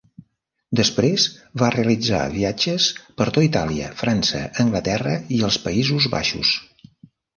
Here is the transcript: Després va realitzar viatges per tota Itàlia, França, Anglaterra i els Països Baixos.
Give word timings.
Després 0.77 1.25
va 1.63 1.67
realitzar 1.75 2.21
viatges 2.37 2.87
per 3.03 3.27
tota 3.35 3.45
Itàlia, 3.49 3.91
França, 4.03 4.43
Anglaterra 4.65 5.15
i 5.41 5.43
els 5.49 5.63
Països 5.69 6.09
Baixos. 6.19 6.57